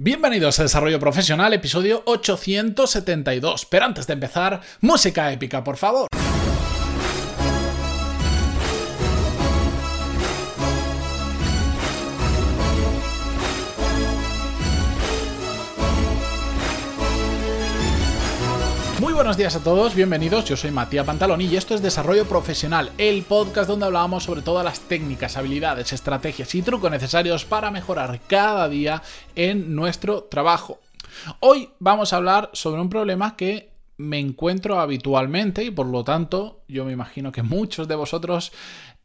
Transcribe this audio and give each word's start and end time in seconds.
Bienvenidos 0.00 0.60
a 0.60 0.62
Desarrollo 0.62 1.00
Profesional, 1.00 1.52
episodio 1.54 2.04
872. 2.06 3.66
Pero 3.66 3.84
antes 3.84 4.06
de 4.06 4.12
empezar, 4.12 4.60
música 4.80 5.32
épica, 5.32 5.64
por 5.64 5.76
favor. 5.76 6.06
Buenos 19.28 19.36
días 19.36 19.56
a 19.56 19.62
todos, 19.62 19.94
bienvenidos. 19.94 20.46
Yo 20.46 20.56
soy 20.56 20.70
Matías 20.70 21.04
Pantaloni 21.04 21.44
y 21.44 21.56
esto 21.58 21.74
es 21.74 21.82
Desarrollo 21.82 22.26
Profesional, 22.26 22.90
el 22.96 23.24
podcast 23.24 23.68
donde 23.68 23.84
hablamos 23.84 24.24
sobre 24.24 24.40
todas 24.40 24.64
las 24.64 24.80
técnicas, 24.80 25.36
habilidades, 25.36 25.92
estrategias 25.92 26.54
y 26.54 26.62
trucos 26.62 26.90
necesarios 26.90 27.44
para 27.44 27.70
mejorar 27.70 28.20
cada 28.26 28.70
día 28.70 29.02
en 29.36 29.76
nuestro 29.76 30.22
trabajo. 30.22 30.80
Hoy 31.40 31.68
vamos 31.78 32.14
a 32.14 32.16
hablar 32.16 32.48
sobre 32.54 32.80
un 32.80 32.88
problema 32.88 33.36
que 33.36 33.68
me 33.98 34.18
encuentro 34.18 34.80
habitualmente 34.80 35.62
y 35.62 35.70
por 35.70 35.88
lo 35.88 36.04
tanto 36.04 36.62
yo 36.66 36.86
me 36.86 36.92
imagino 36.92 37.30
que 37.30 37.42
muchos 37.42 37.86
de 37.86 37.96
vosotros 37.96 38.52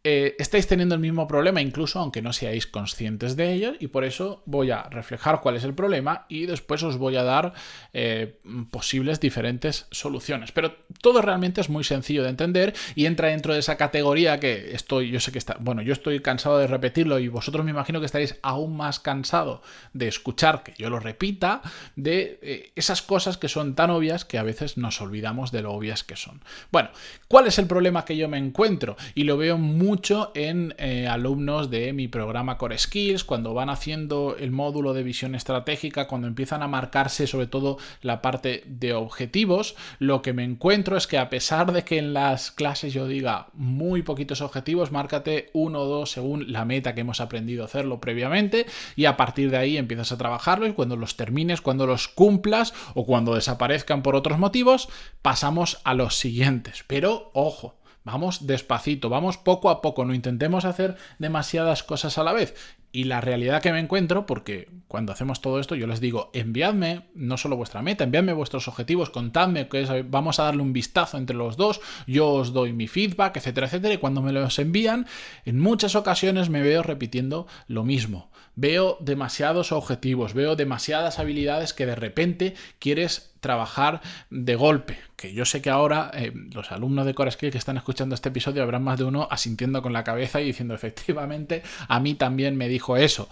eh, 0.05 0.35
estáis 0.37 0.67
teniendo 0.67 0.95
el 0.95 1.01
mismo 1.01 1.27
problema, 1.27 1.61
incluso 1.61 1.97
aunque 1.97 2.21
no 2.21 2.33
seáis 2.33 2.67
conscientes 2.67 3.37
de 3.37 3.53
ello, 3.53 3.73
y 3.79 3.87
por 3.87 4.03
eso 4.03 4.43
voy 4.45 4.69
a 4.69 4.83
reflejar 4.83 5.39
cuál 5.39 5.55
es 5.55 5.63
el 5.63 5.73
problema 5.73 6.25
y 6.27 6.45
después 6.45 6.83
os 6.83 6.97
voy 6.97 7.15
a 7.15 7.23
dar 7.23 7.53
eh, 7.93 8.37
posibles 8.69 9.21
diferentes 9.21 9.87
soluciones. 9.91 10.51
Pero 10.51 10.75
todo 11.01 11.21
realmente 11.21 11.61
es 11.61 11.69
muy 11.69 11.85
sencillo 11.85 12.23
de 12.23 12.29
entender 12.29 12.73
y 12.95 13.05
entra 13.05 13.29
dentro 13.29 13.53
de 13.53 13.59
esa 13.59 13.77
categoría 13.77 14.41
que 14.41 14.75
estoy, 14.75 15.09
yo 15.09 15.21
sé 15.21 15.31
que 15.31 15.37
está, 15.37 15.55
bueno, 15.61 15.81
yo 15.81 15.93
estoy 15.93 16.19
cansado 16.19 16.57
de 16.57 16.67
repetirlo 16.67 17.17
y 17.19 17.29
vosotros 17.29 17.63
me 17.63 17.71
imagino 17.71 18.01
que 18.01 18.05
estaréis 18.05 18.35
aún 18.41 18.75
más 18.75 18.99
cansado 18.99 19.61
de 19.93 20.09
escuchar 20.09 20.63
que 20.63 20.73
yo 20.77 20.89
lo 20.89 20.99
repita, 20.99 21.61
de 21.95 22.39
eh, 22.41 22.71
esas 22.75 23.01
cosas 23.01 23.37
que 23.37 23.47
son 23.47 23.73
tan 23.73 23.89
obvias 23.89 24.25
que 24.25 24.37
a 24.37 24.43
veces 24.43 24.77
nos 24.77 24.99
olvidamos 24.99 25.53
de 25.53 25.61
lo 25.61 25.71
obvias 25.71 26.03
que 26.03 26.17
son. 26.17 26.41
Bueno, 26.73 26.89
¿cuál 27.29 27.47
es 27.47 27.57
el 27.57 27.67
problema 27.67 28.03
que 28.03 28.17
yo 28.17 28.27
me 28.27 28.37
encuentro? 28.37 28.97
Y 29.15 29.23
lo 29.23 29.37
veo 29.37 29.57
muy 29.57 29.92
mucho 29.93 30.31
en 30.33 30.73
eh, 30.79 31.07
alumnos 31.07 31.69
de 31.69 31.93
mi 31.93 32.07
programa 32.07 32.57
Core 32.57 32.79
Skills, 32.79 33.23
cuando 33.23 33.53
van 33.53 33.69
haciendo 33.69 34.35
el 34.39 34.49
módulo 34.49 34.91
de 34.95 35.03
visión 35.03 35.35
estratégica, 35.35 36.07
cuando 36.07 36.27
empiezan 36.27 36.63
a 36.63 36.67
marcarse 36.67 37.27
sobre 37.27 37.45
todo 37.45 37.77
la 38.01 38.19
parte 38.19 38.63
de 38.65 38.95
objetivos, 38.95 39.75
lo 39.99 40.23
que 40.23 40.33
me 40.33 40.43
encuentro 40.43 40.97
es 40.97 41.05
que 41.05 41.19
a 41.19 41.29
pesar 41.29 41.73
de 41.73 41.83
que 41.83 41.99
en 41.99 42.15
las 42.15 42.49
clases 42.49 42.91
yo 42.91 43.07
diga 43.07 43.49
muy 43.53 44.01
poquitos 44.01 44.41
objetivos, 44.41 44.91
márcate 44.91 45.51
uno 45.53 45.81
o 45.81 45.85
dos 45.85 46.09
según 46.09 46.51
la 46.51 46.65
meta 46.65 46.95
que 46.95 47.01
hemos 47.01 47.21
aprendido 47.21 47.61
a 47.61 47.67
hacerlo 47.67 48.01
previamente 48.01 48.65
y 48.95 49.05
a 49.05 49.15
partir 49.15 49.51
de 49.51 49.57
ahí 49.57 49.77
empiezas 49.77 50.11
a 50.11 50.17
trabajarlo 50.17 50.65
y 50.65 50.73
cuando 50.73 50.95
los 50.95 51.17
termines, 51.17 51.61
cuando 51.61 51.85
los 51.85 52.07
cumplas 52.07 52.73
o 52.95 53.05
cuando 53.05 53.35
desaparezcan 53.35 54.01
por 54.01 54.15
otros 54.15 54.39
motivos, 54.39 54.89
pasamos 55.21 55.81
a 55.83 55.93
los 55.93 56.15
siguientes. 56.15 56.83
Pero 56.87 57.29
ojo, 57.35 57.75
Vamos 58.03 58.47
despacito, 58.47 59.09
vamos 59.09 59.37
poco 59.37 59.69
a 59.69 59.81
poco, 59.81 60.03
no 60.05 60.13
intentemos 60.13 60.65
hacer 60.65 60.97
demasiadas 61.19 61.83
cosas 61.83 62.17
a 62.17 62.23
la 62.23 62.33
vez. 62.33 62.53
Y 62.95 63.05
la 63.05 63.21
realidad 63.21 63.61
que 63.61 63.71
me 63.71 63.79
encuentro, 63.79 64.27
porque 64.27 64.69
cuando 64.87 65.11
hacemos 65.11 65.41
todo 65.41 65.59
esto 65.59 65.73
yo 65.73 65.87
les 65.87 65.99
digo, 65.99 66.29
enviadme 66.33 67.07
no 67.15 67.37
solo 67.37 67.57
vuestra 67.57 67.81
meta, 67.81 68.03
enviadme 68.03 68.33
vuestros 68.33 68.67
objetivos, 68.67 69.09
contadme 69.09 69.67
que 69.67 70.05
vamos 70.07 70.39
a 70.39 70.43
darle 70.43 70.61
un 70.61 70.73
vistazo 70.73 71.17
entre 71.17 71.35
los 71.35 71.57
dos, 71.57 71.81
yo 72.05 72.29
os 72.29 72.53
doy 72.53 72.71
mi 72.71 72.87
feedback, 72.87 73.37
etcétera, 73.37 73.65
etcétera, 73.65 73.95
y 73.95 73.97
cuando 73.97 74.21
me 74.21 74.31
los 74.31 74.59
envían, 74.59 75.07
en 75.45 75.59
muchas 75.59 75.95
ocasiones 75.95 76.49
me 76.49 76.61
veo 76.61 76.83
repitiendo 76.83 77.47
lo 77.67 77.83
mismo. 77.83 78.29
Veo 78.55 78.97
demasiados 78.99 79.71
objetivos, 79.71 80.35
veo 80.35 80.55
demasiadas 80.55 81.17
habilidades 81.17 81.73
que 81.73 81.87
de 81.87 81.95
repente 81.95 82.53
quieres 82.77 83.32
trabajar 83.43 84.01
de 84.31 84.55
golpe. 84.55 84.97
Que 85.15 85.33
yo 85.33 85.45
sé 85.45 85.61
que 85.61 85.69
ahora 85.69 86.09
eh, 86.15 86.33
los 86.51 86.71
alumnos 86.71 87.05
de 87.05 87.13
Core 87.13 87.29
Skill 87.29 87.51
que 87.51 87.59
están 87.59 87.77
escuchando 87.77 88.15
este 88.15 88.29
episodio 88.29 88.63
habrán 88.63 88.83
más 88.83 88.97
de 88.97 89.03
uno 89.03 89.27
asintiendo 89.29 89.83
con 89.83 89.93
la 89.93 90.03
cabeza 90.03 90.41
y 90.41 90.45
diciendo 90.45 90.73
efectivamente 90.73 91.61
a 91.87 91.99
mí 91.99 92.15
también 92.15 92.57
me 92.57 92.67
dijo 92.67 92.97
eso. 92.97 93.29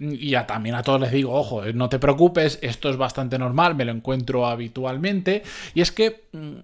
Y 0.00 0.34
también 0.48 0.74
a 0.74 0.82
todos 0.82 1.00
les 1.00 1.12
digo, 1.12 1.32
ojo, 1.32 1.62
no 1.72 1.88
te 1.88 2.00
preocupes, 2.00 2.58
esto 2.62 2.90
es 2.90 2.96
bastante 2.96 3.38
normal, 3.38 3.76
me 3.76 3.84
lo 3.84 3.92
encuentro 3.92 4.46
habitualmente. 4.46 5.44
Y 5.74 5.82
es 5.82 5.92
que 5.92 6.24
mm, 6.32 6.56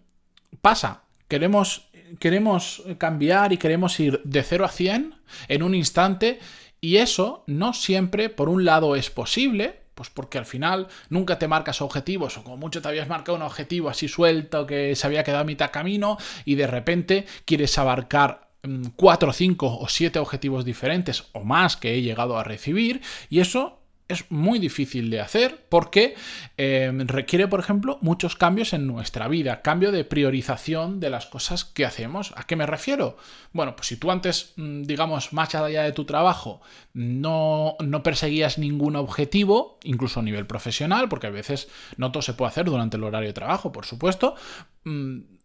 pasa, 0.60 1.02
queremos, 1.28 1.88
queremos 2.18 2.82
cambiar 2.98 3.52
y 3.52 3.58
queremos 3.58 4.00
ir 4.00 4.20
de 4.24 4.42
0 4.42 4.64
a 4.64 4.68
100 4.68 5.14
en 5.48 5.62
un 5.62 5.74
instante. 5.74 6.40
Y 6.80 6.96
eso 6.96 7.44
no 7.46 7.72
siempre, 7.72 8.28
por 8.28 8.48
un 8.48 8.64
lado, 8.64 8.96
es 8.96 9.10
posible, 9.10 9.85
pues 9.96 10.10
porque 10.10 10.38
al 10.38 10.46
final 10.46 10.86
nunca 11.08 11.40
te 11.40 11.48
marcas 11.48 11.80
objetivos, 11.80 12.36
o 12.36 12.44
como 12.44 12.58
mucho 12.58 12.80
te 12.80 12.88
habías 12.88 13.08
marcado 13.08 13.34
un 13.34 13.42
objetivo 13.42 13.88
así 13.88 14.06
suelto 14.06 14.66
que 14.66 14.94
se 14.94 15.06
había 15.06 15.24
quedado 15.24 15.40
a 15.40 15.44
mitad 15.44 15.72
camino, 15.72 16.18
y 16.44 16.54
de 16.54 16.68
repente 16.68 17.26
quieres 17.46 17.76
abarcar 17.78 18.50
cuatro, 18.96 19.32
cinco 19.32 19.78
o 19.78 19.88
siete 19.88 20.18
objetivos 20.18 20.64
diferentes 20.64 21.24
o 21.32 21.44
más 21.44 21.76
que 21.76 21.94
he 21.94 22.02
llegado 22.02 22.38
a 22.38 22.44
recibir 22.44 23.00
y 23.30 23.40
eso 23.40 23.78
es 24.08 24.30
muy 24.30 24.58
difícil 24.58 25.10
de 25.10 25.20
hacer 25.20 25.66
porque 25.68 26.14
eh, 26.56 26.92
requiere, 27.06 27.48
por 27.48 27.60
ejemplo, 27.60 27.98
muchos 28.00 28.36
cambios 28.36 28.72
en 28.72 28.86
nuestra 28.86 29.26
vida, 29.28 29.62
cambio 29.62 29.90
de 29.90 30.04
priorización 30.04 31.00
de 31.00 31.10
las 31.10 31.26
cosas 31.26 31.64
que 31.64 31.84
hacemos. 31.84 32.32
¿A 32.36 32.44
qué 32.44 32.54
me 32.56 32.66
refiero? 32.66 33.16
Bueno, 33.52 33.74
pues 33.74 33.88
si 33.88 33.96
tú 33.96 34.10
antes, 34.10 34.52
mm, 34.56 34.82
digamos, 34.82 35.32
más 35.32 35.54
allá 35.54 35.82
de 35.82 35.92
tu 35.92 36.04
trabajo, 36.04 36.60
no, 36.94 37.76
no 37.84 38.02
perseguías 38.02 38.58
ningún 38.58 38.96
objetivo, 38.96 39.78
incluso 39.82 40.20
a 40.20 40.22
nivel 40.22 40.46
profesional, 40.46 41.08
porque 41.08 41.26
a 41.26 41.30
veces 41.30 41.68
no 41.96 42.12
todo 42.12 42.22
se 42.22 42.34
puede 42.34 42.50
hacer 42.50 42.66
durante 42.66 42.96
el 42.96 43.04
horario 43.04 43.28
de 43.28 43.34
trabajo, 43.34 43.72
por 43.72 43.86
supuesto, 43.86 44.36
mm, 44.84 45.35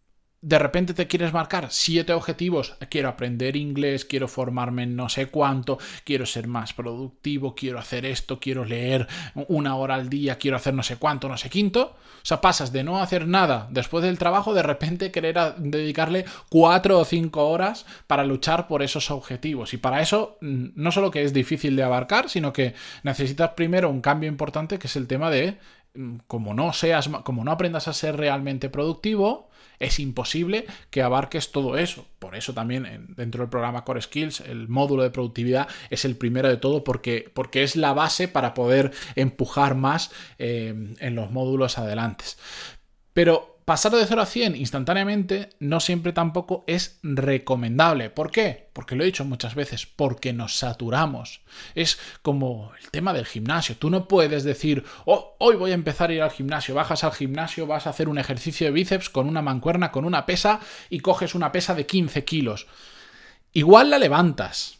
de 0.42 0.58
repente 0.58 0.92
te 0.92 1.06
quieres 1.06 1.32
marcar 1.32 1.68
siete 1.70 2.12
objetivos. 2.12 2.74
Quiero 2.90 3.08
aprender 3.08 3.54
inglés, 3.54 4.04
quiero 4.04 4.26
formarme 4.26 4.82
en 4.82 4.96
no 4.96 5.08
sé 5.08 5.26
cuánto, 5.26 5.78
quiero 6.04 6.26
ser 6.26 6.48
más 6.48 6.72
productivo, 6.72 7.54
quiero 7.54 7.78
hacer 7.78 8.04
esto, 8.04 8.40
quiero 8.40 8.64
leer 8.64 9.06
una 9.46 9.76
hora 9.76 9.94
al 9.94 10.08
día, 10.08 10.38
quiero 10.38 10.56
hacer 10.56 10.74
no 10.74 10.82
sé 10.82 10.96
cuánto, 10.96 11.28
no 11.28 11.36
sé 11.36 11.48
quinto. 11.48 11.94
O 12.22 12.24
sea, 12.24 12.40
pasas 12.40 12.72
de 12.72 12.82
no 12.82 13.00
hacer 13.00 13.26
nada 13.26 13.68
después 13.70 14.02
del 14.04 14.18
trabajo, 14.18 14.52
de 14.52 14.62
repente 14.62 15.12
querer 15.12 15.38
dedicarle 15.58 16.24
cuatro 16.48 16.98
o 16.98 17.04
cinco 17.04 17.48
horas 17.48 17.86
para 18.08 18.24
luchar 18.24 18.66
por 18.66 18.82
esos 18.82 19.12
objetivos. 19.12 19.74
Y 19.74 19.76
para 19.76 20.00
eso, 20.00 20.38
mm, 20.40 20.66
no 20.74 20.90
solo 20.90 21.12
que 21.12 21.22
es 21.22 21.32
difícil 21.32 21.76
de 21.76 21.84
abarcar, 21.84 22.28
sino 22.28 22.52
que 22.52 22.74
necesitas 23.04 23.50
primero 23.50 23.90
un 23.90 24.00
cambio 24.00 24.28
importante 24.28 24.78
que 24.78 24.88
es 24.88 24.96
el 24.96 25.06
tema 25.06 25.30
de 25.30 25.58
como 26.26 26.54
no 26.54 26.72
seas, 26.72 27.08
como 27.24 27.44
no 27.44 27.52
aprendas 27.52 27.88
a 27.88 27.92
ser 27.92 28.16
realmente 28.16 28.70
productivo, 28.70 29.50
es 29.78 29.98
imposible 29.98 30.66
que 30.90 31.02
abarques 31.02 31.50
todo 31.52 31.76
eso. 31.76 32.06
Por 32.18 32.36
eso 32.36 32.54
también 32.54 33.06
dentro 33.16 33.42
del 33.42 33.50
programa 33.50 33.84
Core 33.84 34.00
Skills 34.00 34.40
el 34.40 34.68
módulo 34.68 35.02
de 35.02 35.10
productividad 35.10 35.68
es 35.90 36.04
el 36.04 36.16
primero 36.16 36.48
de 36.48 36.56
todo 36.56 36.84
porque, 36.84 37.30
porque 37.34 37.62
es 37.62 37.76
la 37.76 37.92
base 37.92 38.28
para 38.28 38.54
poder 38.54 38.92
empujar 39.16 39.74
más 39.74 40.10
eh, 40.38 40.94
en 40.98 41.14
los 41.14 41.30
módulos 41.30 41.78
adelante. 41.78 42.24
Pero 43.12 43.51
pasar 43.64 43.92
de 43.92 44.06
0 44.06 44.22
a 44.22 44.26
100 44.26 44.56
instantáneamente 44.56 45.50
no 45.58 45.80
siempre 45.80 46.12
tampoco 46.12 46.64
es 46.66 46.98
recomendable. 47.02 48.10
¿Por 48.10 48.30
qué? 48.30 48.68
Porque 48.72 48.96
lo 48.96 49.02
he 49.02 49.06
dicho 49.06 49.24
muchas 49.24 49.54
veces, 49.54 49.86
porque 49.86 50.32
nos 50.32 50.56
saturamos. 50.56 51.42
Es 51.74 51.98
como 52.22 52.72
el 52.80 52.90
tema 52.90 53.12
del 53.12 53.26
gimnasio. 53.26 53.76
Tú 53.76 53.90
no 53.90 54.08
puedes 54.08 54.44
decir, 54.44 54.84
oh, 55.04 55.36
hoy 55.38 55.56
voy 55.56 55.70
a 55.70 55.74
empezar 55.74 56.10
a 56.10 56.14
ir 56.14 56.22
al 56.22 56.30
gimnasio. 56.30 56.74
Bajas 56.74 57.04
al 57.04 57.12
gimnasio, 57.12 57.66
vas 57.66 57.86
a 57.86 57.90
hacer 57.90 58.08
un 58.08 58.18
ejercicio 58.18 58.66
de 58.66 58.72
bíceps 58.72 59.10
con 59.10 59.28
una 59.28 59.42
mancuerna, 59.42 59.92
con 59.92 60.04
una 60.04 60.26
pesa 60.26 60.60
y 60.90 61.00
coges 61.00 61.34
una 61.34 61.52
pesa 61.52 61.74
de 61.74 61.86
15 61.86 62.24
kilos. 62.24 62.66
Igual 63.52 63.90
la 63.90 63.98
levantas. 63.98 64.78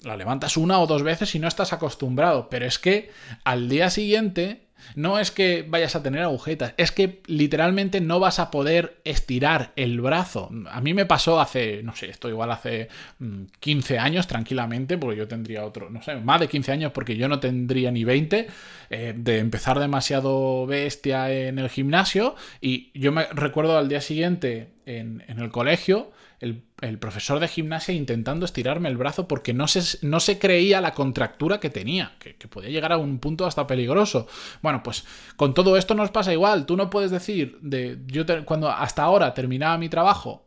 La 0.00 0.16
levantas 0.16 0.56
una 0.56 0.80
o 0.80 0.86
dos 0.86 1.02
veces 1.02 1.34
y 1.34 1.38
no 1.38 1.46
estás 1.46 1.72
acostumbrado, 1.72 2.48
pero 2.48 2.66
es 2.66 2.78
que 2.78 3.12
al 3.44 3.68
día 3.68 3.88
siguiente 3.88 4.66
no 4.94 5.18
es 5.18 5.30
que 5.30 5.64
vayas 5.68 5.96
a 5.96 6.02
tener 6.02 6.22
agujetas, 6.22 6.74
es 6.76 6.92
que 6.92 7.20
literalmente 7.26 8.00
no 8.00 8.20
vas 8.20 8.38
a 8.38 8.50
poder 8.50 9.00
estirar 9.04 9.72
el 9.76 10.00
brazo. 10.00 10.50
A 10.70 10.80
mí 10.80 10.94
me 10.94 11.06
pasó 11.06 11.40
hace, 11.40 11.82
no 11.82 11.94
sé, 11.94 12.10
esto 12.10 12.28
igual 12.28 12.50
hace 12.50 12.88
15 13.60 13.96
mm, 13.96 14.00
años 14.00 14.26
tranquilamente, 14.26 14.98
porque 14.98 15.16
yo 15.16 15.28
tendría 15.28 15.64
otro, 15.64 15.90
no 15.90 16.02
sé, 16.02 16.16
más 16.16 16.40
de 16.40 16.48
15 16.48 16.72
años 16.72 16.92
porque 16.92 17.16
yo 17.16 17.28
no 17.28 17.40
tendría 17.40 17.90
ni 17.90 18.04
20, 18.04 18.46
eh, 18.90 19.14
de 19.16 19.38
empezar 19.38 19.78
demasiado 19.78 20.66
bestia 20.66 21.30
en 21.30 21.58
el 21.58 21.68
gimnasio 21.68 22.34
y 22.60 22.90
yo 22.98 23.12
me 23.12 23.24
recuerdo 23.32 23.78
al 23.78 23.88
día 23.88 24.00
siguiente 24.00 24.68
en, 24.86 25.22
el 25.28 25.50
colegio 25.50 26.12
el, 26.40 26.62
profesor 26.98 27.38
de 27.38 27.48
gimnasia 27.48 27.94
intentando 27.94 28.44
estirarme 28.44 28.88
el 28.88 28.96
brazo 28.96 29.28
porque 29.28 29.54
no 29.54 29.68
se, 29.68 30.04
no 30.04 30.18
se 30.18 30.38
creía 30.38 30.80
la 30.80 30.92
contractura 30.92 31.60
que 31.60 31.70
tenía, 31.70 32.16
que, 32.18 32.34
podía 32.48 32.70
llegar 32.70 32.92
a 32.92 32.98
un 32.98 33.18
punto 33.18 33.46
hasta 33.46 33.66
peligroso. 33.66 34.26
Bueno, 34.60 34.82
pues 34.82 35.04
con 35.36 35.54
todo 35.54 35.76
esto 35.76 35.94
nos 35.94 36.10
pasa 36.10 36.32
igual. 36.32 36.66
Tú 36.66 36.76
no 36.76 36.90
puedes 36.90 37.10
decir, 37.10 37.58
de, 37.60 37.98
yo 38.06 38.24
cuando 38.44 38.70
hasta 38.70 39.04
ahora 39.04 39.32
terminaba 39.34 39.78
mi 39.78 39.88
trabajo, 39.88 40.46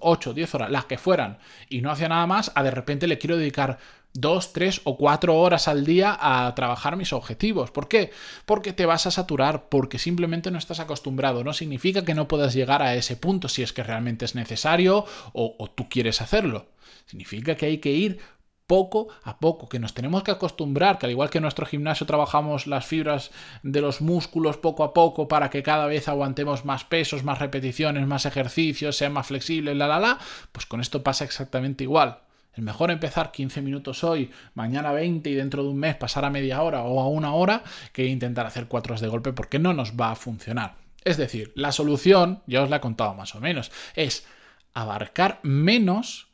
8, 0.00 0.30
mm, 0.30 0.34
10 0.34 0.54
horas, 0.54 0.70
las 0.70 0.86
que 0.86 0.98
fueran, 0.98 1.38
y 1.68 1.80
no 1.80 1.90
hacía 1.90 2.08
nada 2.08 2.26
más, 2.26 2.50
a 2.54 2.62
de 2.62 2.70
repente 2.70 3.06
le 3.06 3.18
quiero 3.18 3.36
dedicar 3.36 3.78
dos, 4.20 4.52
tres 4.52 4.80
o 4.84 4.96
cuatro 4.96 5.36
horas 5.36 5.68
al 5.68 5.84
día 5.84 6.16
a 6.20 6.54
trabajar 6.54 6.96
mis 6.96 7.12
objetivos. 7.12 7.70
¿Por 7.70 7.88
qué? 7.88 8.10
Porque 8.44 8.72
te 8.72 8.86
vas 8.86 9.06
a 9.06 9.10
saturar, 9.10 9.68
porque 9.68 9.98
simplemente 9.98 10.50
no 10.50 10.58
estás 10.58 10.80
acostumbrado. 10.80 11.44
No 11.44 11.52
significa 11.52 12.04
que 12.04 12.14
no 12.14 12.28
puedas 12.28 12.54
llegar 12.54 12.82
a 12.82 12.94
ese 12.94 13.16
punto 13.16 13.48
si 13.48 13.62
es 13.62 13.72
que 13.72 13.82
realmente 13.82 14.24
es 14.24 14.34
necesario 14.34 15.04
o, 15.32 15.70
tú 15.74 15.88
quieres 15.88 16.20
hacerlo. 16.20 16.66
Significa 17.06 17.54
que 17.54 17.66
hay 17.66 17.78
que 17.78 17.92
ir 17.92 18.18
poco 18.66 19.08
a 19.22 19.38
poco, 19.38 19.68
que 19.68 19.78
nos 19.78 19.94
tenemos 19.94 20.24
que 20.24 20.32
acostumbrar, 20.32 20.98
que 20.98 21.06
al 21.06 21.12
igual 21.12 21.30
que 21.30 21.38
en 21.38 21.42
nuestro 21.42 21.66
gimnasio 21.66 22.04
trabajamos 22.04 22.66
las 22.66 22.84
fibras 22.84 23.30
de 23.62 23.80
los 23.80 24.00
músculos 24.00 24.56
poco 24.56 24.82
a 24.82 24.92
poco 24.92 25.28
para 25.28 25.50
que 25.50 25.62
cada 25.62 25.86
vez 25.86 26.08
aguantemos 26.08 26.64
más 26.64 26.82
pesos, 26.82 27.22
más 27.22 27.38
repeticiones, 27.38 28.08
más 28.08 28.26
ejercicios, 28.26 28.96
sea 28.96 29.08
más 29.08 29.28
flexible, 29.28 29.76
la 29.76 29.86
la 29.86 30.00
la, 30.00 30.18
pues 30.50 30.66
con 30.66 30.80
esto 30.80 31.04
pasa 31.04 31.24
exactamente 31.24 31.84
igual. 31.84 32.25
Es 32.56 32.62
mejor 32.62 32.90
empezar 32.90 33.32
15 33.32 33.60
minutos 33.60 34.02
hoy, 34.02 34.30
mañana 34.54 34.90
20 34.90 35.28
y 35.28 35.34
dentro 35.34 35.62
de 35.62 35.68
un 35.68 35.76
mes 35.76 35.94
pasar 35.94 36.24
a 36.24 36.30
media 36.30 36.62
hora 36.62 36.84
o 36.84 37.00
a 37.00 37.06
una 37.06 37.34
hora 37.34 37.62
que 37.92 38.06
intentar 38.06 38.46
hacer 38.46 38.66
cuatro 38.66 38.96
de 38.96 39.08
golpe 39.08 39.34
porque 39.34 39.58
no 39.58 39.74
nos 39.74 39.92
va 39.92 40.12
a 40.12 40.16
funcionar. 40.16 40.76
Es 41.04 41.18
decir, 41.18 41.52
la 41.54 41.70
solución, 41.70 42.42
ya 42.46 42.62
os 42.62 42.70
la 42.70 42.76
he 42.76 42.80
contado 42.80 43.12
más 43.12 43.34
o 43.34 43.40
menos, 43.40 43.70
es 43.94 44.26
abarcar 44.72 45.38
menos 45.42 46.28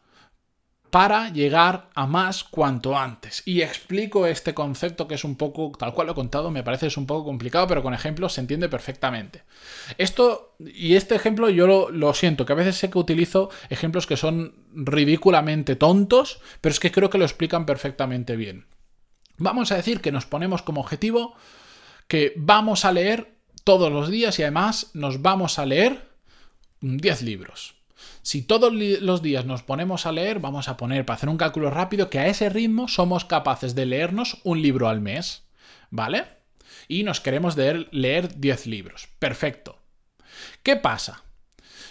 para 0.93 1.31
llegar 1.31 1.89
a 1.95 2.07
más 2.07 2.45
cuanto 2.45 2.99
antes. 2.99 3.43
Y 3.47 3.63
explico 3.63 4.27
este 4.27 4.53
concepto 4.53 5.09
que 5.09 5.15
es 5.15 5.25
un 5.25 5.37
poco, 5.37 5.73
tal 5.79 5.95
cual 5.95 6.09
lo 6.09 6.13
he 6.13 6.15
contado, 6.15 6.51
me 6.51 6.63
parece 6.63 6.89
es 6.89 6.99
un 6.99 7.07
poco 7.07 7.25
complicado, 7.25 7.67
pero 7.67 7.83
con 7.83 7.95
ejemplos 7.95 8.35
se 8.35 8.43
entiende 8.43 8.69
perfectamente. 8.69 9.45
Esto, 9.97 10.55
y 10.59 10.95
este 10.95 11.15
ejemplo 11.15 11.49
yo 11.49 11.67
lo, 11.67 11.89
lo, 11.89 12.13
siento, 12.13 12.45
que 12.45 12.53
a 12.53 12.57
veces 12.57 12.77
sé 12.77 12.91
que 12.91 12.99
utilizo 12.99 13.49
ejemplos 13.71 14.07
que 14.07 14.19
son 14.19 14.67
ridículamente 14.75 15.77
tontos, 15.77 16.41
pero 16.61 16.75
es 16.75 16.79
que 16.79 16.93
creo 16.93 17.09
que 17.09 17.17
lo 17.17 17.25
explican 17.25 17.65
perfectamente 17.65 18.37
bien. 18.37 18.67
Vamos 19.39 19.73
a 19.73 19.77
decir 19.77 20.03
que 20.03 20.13
nos 20.13 20.27
ponemos 20.27 20.61
como 20.61 20.83
objetivo 20.83 21.35
que 22.07 22.35
vamos 22.37 22.85
a 22.85 22.93
leer 22.93 23.39
todos 23.65 23.91
los 23.91 24.11
días 24.11 24.39
y 24.39 24.43
además 24.43 24.91
nos 24.93 25.23
vamos 25.23 25.59
a 25.59 25.65
leer 25.65 26.11
10 26.83 27.23
libros. 27.23 27.82
Si 28.23 28.43
todos 28.43 28.73
los 28.73 29.23
días 29.23 29.45
nos 29.45 29.63
ponemos 29.63 30.07
a 30.07 30.13
leer, 30.13 30.39
vamos 30.39 30.69
a 30.69 30.77
poner, 30.77 31.05
para 31.05 31.17
hacer 31.17 31.29
un 31.29 31.37
cálculo 31.37 31.71
rápido, 31.71 32.09
que 32.09 32.19
a 32.19 32.29
ese 32.29 32.49
ritmo 32.49 32.89
somos 32.89 33.25
capaces 33.25 33.75
de 33.75 33.87
leernos 33.87 34.39
un 34.45 34.63
libro 34.63 34.89
al 34.89 35.01
mes. 35.01 35.45
¿Vale? 35.91 36.25
Y 36.89 37.03
nos 37.03 37.21
queremos 37.21 37.57
leer 37.57 38.41
10 38.41 38.67
libros. 38.67 39.09
Perfecto. 39.19 39.83
¿Qué 40.63 40.77
pasa? 40.77 41.25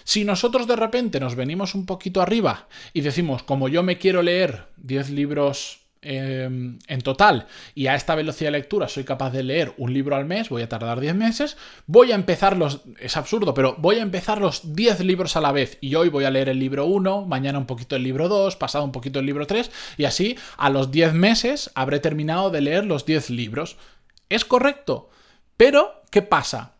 Si 0.03 0.25
nosotros 0.25 0.67
de 0.67 0.75
repente 0.75 1.19
nos 1.19 1.35
venimos 1.35 1.75
un 1.75 1.85
poquito 1.85 2.21
arriba 2.21 2.67
y 2.93 3.01
decimos, 3.01 3.43
como 3.43 3.69
yo 3.69 3.83
me 3.83 3.97
quiero 3.97 4.21
leer 4.23 4.67
10 4.77 5.11
libros 5.11 5.80
Em, 6.03 6.79
en 6.87 7.01
total 7.01 7.45
y 7.75 7.85
a 7.85 7.93
esta 7.93 8.15
velocidad 8.15 8.47
de 8.47 8.57
lectura 8.57 8.87
soy 8.87 9.03
capaz 9.03 9.29
de 9.29 9.43
leer 9.43 9.75
un 9.77 9.93
libro 9.93 10.15
al 10.15 10.25
mes, 10.25 10.49
voy 10.49 10.63
a 10.63 10.67
tardar 10.67 10.99
10 10.99 11.13
meses, 11.13 11.57
voy 11.85 12.11
a 12.11 12.15
empezar 12.15 12.57
los, 12.57 12.81
es 12.99 13.17
absurdo, 13.17 13.53
pero 13.53 13.75
voy 13.77 13.97
a 13.97 14.01
empezar 14.01 14.41
los 14.41 14.73
10 14.73 15.01
libros 15.01 15.35
a 15.35 15.41
la 15.41 15.51
vez 15.51 15.77
y 15.79 15.93
hoy 15.93 16.09
voy 16.09 16.23
a 16.23 16.31
leer 16.31 16.49
el 16.49 16.57
libro 16.57 16.87
1, 16.87 17.27
mañana 17.27 17.59
un 17.59 17.67
poquito 17.67 17.95
el 17.95 18.01
libro 18.01 18.29
2, 18.29 18.55
pasado 18.55 18.83
un 18.83 18.91
poquito 18.91 19.19
el 19.19 19.27
libro 19.27 19.45
3 19.45 19.69
y 19.97 20.05
así 20.05 20.39
a 20.57 20.71
los 20.71 20.89
10 20.89 21.13
meses 21.13 21.69
habré 21.75 21.99
terminado 21.99 22.49
de 22.49 22.61
leer 22.61 22.83
los 22.83 23.05
10 23.05 23.29
libros. 23.29 23.77
Es 24.29 24.43
correcto, 24.43 25.11
pero 25.55 26.01
¿qué 26.09 26.23
pasa? 26.23 26.73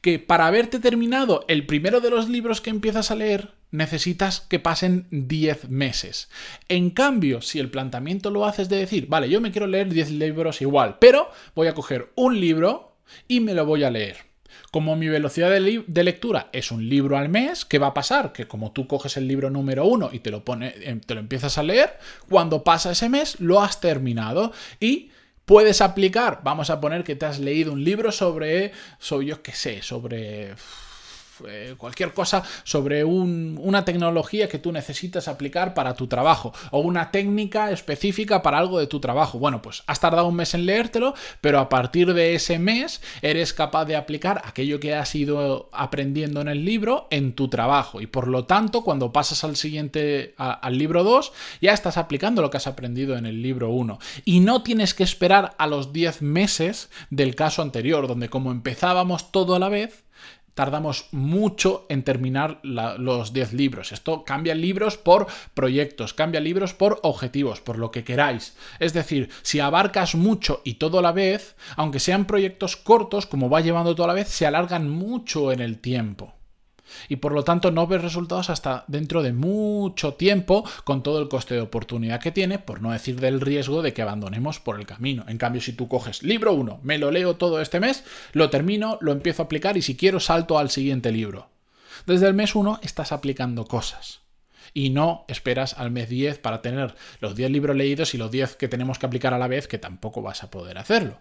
Que 0.00 0.18
para 0.18 0.48
haberte 0.48 0.80
terminado 0.80 1.44
el 1.46 1.64
primero 1.64 2.00
de 2.00 2.10
los 2.10 2.28
libros 2.28 2.60
que 2.60 2.70
empiezas 2.70 3.12
a 3.12 3.14
leer, 3.14 3.52
necesitas 3.74 4.40
que 4.40 4.60
pasen 4.60 5.06
10 5.10 5.68
meses. 5.68 6.30
En 6.68 6.90
cambio, 6.90 7.42
si 7.42 7.58
el 7.58 7.70
planteamiento 7.70 8.30
lo 8.30 8.46
haces 8.46 8.68
de 8.68 8.76
decir, 8.76 9.08
vale, 9.08 9.28
yo 9.28 9.40
me 9.40 9.50
quiero 9.50 9.66
leer 9.66 9.92
10 9.92 10.12
libros 10.12 10.62
igual, 10.62 10.98
pero 11.00 11.28
voy 11.56 11.66
a 11.66 11.74
coger 11.74 12.12
un 12.14 12.40
libro 12.40 12.96
y 13.26 13.40
me 13.40 13.52
lo 13.52 13.66
voy 13.66 13.82
a 13.82 13.90
leer. 13.90 14.18
Como 14.70 14.94
mi 14.94 15.08
velocidad 15.08 15.50
de, 15.50 16.04
lectura 16.04 16.50
es 16.52 16.70
un 16.70 16.88
libro 16.88 17.16
al 17.16 17.28
mes, 17.28 17.64
¿qué 17.64 17.78
va 17.78 17.88
a 17.88 17.94
pasar? 17.94 18.32
Que 18.32 18.46
como 18.46 18.70
tú 18.70 18.86
coges 18.86 19.16
el 19.16 19.26
libro 19.26 19.50
número 19.50 19.84
uno 19.86 20.10
y 20.12 20.20
te 20.20 20.30
lo, 20.30 20.44
pone, 20.44 20.74
em, 20.82 21.00
te 21.00 21.14
lo 21.14 21.20
empiezas 21.20 21.58
a 21.58 21.64
leer, 21.64 21.98
cuando 22.28 22.62
pasa 22.62 22.92
ese 22.92 23.08
mes 23.08 23.40
lo 23.40 23.60
has 23.60 23.80
terminado 23.80 24.52
y 24.78 25.10
puedes 25.44 25.80
aplicar, 25.80 26.40
vamos 26.44 26.70
a 26.70 26.80
poner 26.80 27.02
que 27.02 27.16
te 27.16 27.26
has 27.26 27.40
leído 27.40 27.72
un 27.72 27.82
libro 27.82 28.12
sobre, 28.12 28.72
sobre 28.98 29.26
yo 29.26 29.42
qué 29.42 29.52
sé, 29.52 29.82
sobre 29.82 30.54
eh, 31.46 31.74
cualquier 31.76 32.12
cosa 32.12 32.42
sobre 32.64 33.04
una 33.04 33.84
tecnología 33.84 34.48
que 34.48 34.58
tú 34.58 34.72
necesitas 34.72 35.28
aplicar 35.28 35.74
para 35.74 35.94
tu 35.94 36.06
trabajo 36.06 36.52
o 36.70 36.80
una 36.80 37.10
técnica 37.10 37.70
específica 37.70 38.42
para 38.42 38.58
algo 38.58 38.78
de 38.78 38.86
tu 38.86 39.00
trabajo. 39.00 39.38
Bueno, 39.38 39.62
pues 39.62 39.82
has 39.86 40.00
tardado 40.00 40.28
un 40.28 40.36
mes 40.36 40.54
en 40.54 40.66
leértelo, 40.66 41.14
pero 41.40 41.58
a 41.58 41.68
partir 41.68 42.14
de 42.14 42.34
ese 42.34 42.58
mes 42.58 43.00
eres 43.22 43.52
capaz 43.52 43.84
de 43.84 43.96
aplicar 43.96 44.42
aquello 44.44 44.80
que 44.80 44.94
has 44.94 45.14
ido 45.14 45.68
aprendiendo 45.72 46.40
en 46.40 46.48
el 46.48 46.64
libro 46.64 47.08
en 47.10 47.34
tu 47.34 47.48
trabajo 47.48 48.00
y 48.00 48.06
por 48.06 48.28
lo 48.28 48.44
tanto 48.44 48.82
cuando 48.82 49.12
pasas 49.12 49.44
al 49.44 49.56
siguiente, 49.56 50.34
al 50.36 50.78
libro 50.78 51.04
2, 51.04 51.32
ya 51.60 51.72
estás 51.72 51.96
aplicando 51.96 52.42
lo 52.42 52.50
que 52.50 52.56
has 52.58 52.66
aprendido 52.66 53.16
en 53.16 53.26
el 53.26 53.42
libro 53.42 53.70
1 53.70 53.98
y 54.24 54.40
no 54.40 54.62
tienes 54.62 54.94
que 54.94 55.04
esperar 55.04 55.54
a 55.58 55.66
los 55.66 55.92
10 55.92 56.22
meses 56.22 56.90
del 57.10 57.34
caso 57.34 57.62
anterior, 57.62 58.06
donde 58.06 58.28
como 58.28 58.50
empezábamos 58.50 59.32
todo 59.32 59.54
a 59.54 59.58
la 59.58 59.68
vez, 59.68 60.03
tardamos 60.54 61.08
mucho 61.12 61.86
en 61.88 62.02
terminar 62.02 62.60
los 62.62 63.32
10 63.32 63.52
libros. 63.52 63.92
Esto 63.92 64.24
cambia 64.24 64.54
libros 64.54 64.96
por 64.96 65.26
proyectos, 65.52 66.14
cambia 66.14 66.40
libros 66.40 66.74
por 66.74 67.00
objetivos, 67.02 67.60
por 67.60 67.78
lo 67.78 67.90
que 67.90 68.04
queráis. 68.04 68.56
Es 68.78 68.92
decir, 68.92 69.30
si 69.42 69.60
abarcas 69.60 70.14
mucho 70.14 70.62
y 70.64 70.74
todo 70.74 70.98
a 70.98 71.02
la 71.02 71.12
vez, 71.12 71.56
aunque 71.76 72.00
sean 72.00 72.26
proyectos 72.26 72.76
cortos, 72.76 73.26
como 73.26 73.50
va 73.50 73.60
llevando 73.60 73.94
todo 73.94 74.04
a 74.04 74.08
la 74.08 74.14
vez, 74.14 74.28
se 74.28 74.46
alargan 74.46 74.88
mucho 74.88 75.52
en 75.52 75.60
el 75.60 75.78
tiempo 75.78 76.34
y 77.08 77.16
por 77.16 77.32
lo 77.32 77.44
tanto 77.44 77.70
no 77.70 77.86
ves 77.86 78.02
resultados 78.02 78.50
hasta 78.50 78.84
dentro 78.88 79.22
de 79.22 79.32
mucho 79.32 80.14
tiempo 80.14 80.64
con 80.84 81.02
todo 81.02 81.20
el 81.20 81.28
coste 81.28 81.54
de 81.54 81.60
oportunidad 81.60 82.20
que 82.20 82.32
tiene, 82.32 82.58
por 82.58 82.82
no 82.82 82.92
decir 82.92 83.20
del 83.20 83.40
riesgo 83.40 83.82
de 83.82 83.92
que 83.92 84.02
abandonemos 84.02 84.60
por 84.60 84.78
el 84.78 84.86
camino. 84.86 85.24
En 85.28 85.38
cambio, 85.38 85.60
si 85.60 85.72
tú 85.72 85.88
coges 85.88 86.22
libro 86.22 86.52
1, 86.52 86.80
me 86.82 86.98
lo 86.98 87.10
leo 87.10 87.36
todo 87.36 87.60
este 87.60 87.80
mes, 87.80 88.04
lo 88.32 88.50
termino, 88.50 88.98
lo 89.00 89.12
empiezo 89.12 89.42
a 89.42 89.44
aplicar 89.46 89.76
y 89.76 89.82
si 89.82 89.96
quiero 89.96 90.20
salto 90.20 90.58
al 90.58 90.70
siguiente 90.70 91.12
libro. 91.12 91.48
Desde 92.06 92.26
el 92.26 92.34
mes 92.34 92.54
1 92.54 92.80
estás 92.82 93.12
aplicando 93.12 93.64
cosas. 93.66 94.20
Y 94.72 94.90
no 94.90 95.24
esperas 95.28 95.74
al 95.78 95.92
mes 95.92 96.08
10 96.08 96.38
para 96.38 96.60
tener 96.60 96.96
los 97.20 97.36
10 97.36 97.50
libros 97.50 97.76
leídos 97.76 98.14
y 98.14 98.18
los 98.18 98.30
10 98.30 98.56
que 98.56 98.66
tenemos 98.66 98.98
que 98.98 99.06
aplicar 99.06 99.32
a 99.32 99.38
la 99.38 99.46
vez, 99.46 99.68
que 99.68 99.78
tampoco 99.78 100.20
vas 100.20 100.42
a 100.42 100.50
poder 100.50 100.78
hacerlo. 100.78 101.20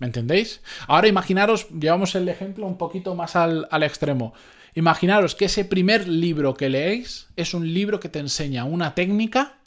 ¿Me 0.00 0.06
entendéis? 0.06 0.62
Ahora 0.88 1.08
imaginaros, 1.08 1.68
llevamos 1.68 2.14
el 2.14 2.28
ejemplo 2.28 2.66
un 2.66 2.78
poquito 2.78 3.14
más 3.14 3.36
al, 3.36 3.68
extremo. 3.82 4.32
Imaginaros 4.74 5.34
que 5.34 5.44
ese 5.44 5.66
primer 5.66 6.08
libro 6.08 6.54
que 6.54 6.70
leéis 6.70 7.28
es 7.36 7.52
un 7.52 7.72
libro 7.72 8.00
que 8.00 8.08
te 8.08 8.18
enseña 8.18 8.64
una 8.64 8.94
técnica 8.94 9.58